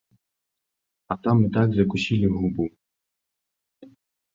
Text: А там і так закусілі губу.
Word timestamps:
А 1.13 1.19
там 1.29 1.45
і 1.49 1.51
так 1.59 1.69
закусілі 1.77 2.27
губу. 2.41 2.65